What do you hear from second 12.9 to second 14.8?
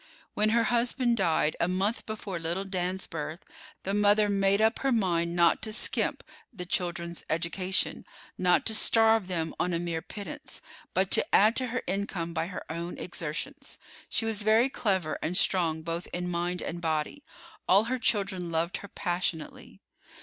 exertions. She was very